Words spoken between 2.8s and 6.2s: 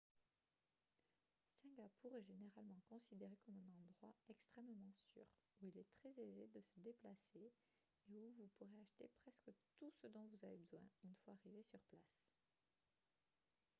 considéré comme un endroit extrêmement sûr où il est très